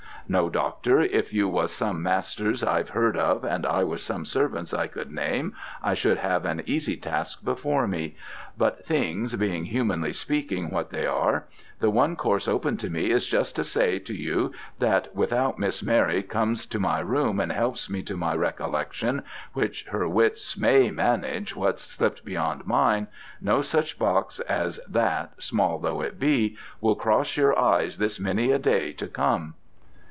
[0.27, 4.73] No, Doctor, if you was some masters I've heard of and I was some servants
[4.73, 8.15] I could name, I should have an easy task before me,
[8.57, 11.47] but things being, humanly speaking, what they are,
[11.81, 15.83] the one course open to me is just to say to you that without Miss
[15.83, 20.91] Mary comes to my room and helps me to my recollection, which her wits may
[20.91, 23.07] manage what's slipped beyond mine,
[23.41, 28.49] no such box as that, small though it be, will cross your eyes this many
[28.51, 29.55] a day to come.'